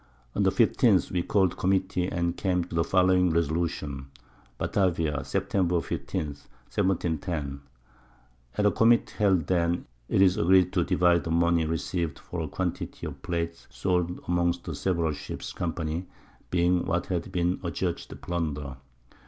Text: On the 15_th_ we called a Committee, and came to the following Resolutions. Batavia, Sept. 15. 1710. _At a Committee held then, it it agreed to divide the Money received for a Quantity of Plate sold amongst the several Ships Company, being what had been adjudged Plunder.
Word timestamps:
On 0.35 0.41
the 0.41 0.49
15_th_ 0.49 1.11
we 1.11 1.21
called 1.21 1.53
a 1.53 1.55
Committee, 1.55 2.07
and 2.11 2.35
came 2.35 2.63
to 2.63 2.73
the 2.73 2.83
following 2.83 3.29
Resolutions. 3.29 4.07
Batavia, 4.57 5.17
Sept. 5.19 5.51
15. 5.51 5.69
1710. 6.23 7.61
_At 8.57 8.65
a 8.65 8.71
Committee 8.71 9.13
held 9.19 9.45
then, 9.45 9.85
it 10.09 10.23
it 10.23 10.37
agreed 10.37 10.73
to 10.73 10.83
divide 10.83 11.23
the 11.23 11.29
Money 11.29 11.67
received 11.67 12.17
for 12.17 12.41
a 12.41 12.47
Quantity 12.47 13.05
of 13.05 13.21
Plate 13.21 13.67
sold 13.69 14.19
amongst 14.27 14.63
the 14.63 14.73
several 14.73 15.13
Ships 15.13 15.53
Company, 15.53 16.07
being 16.49 16.83
what 16.87 17.05
had 17.05 17.31
been 17.31 17.59
adjudged 17.63 18.19
Plunder. 18.21 18.77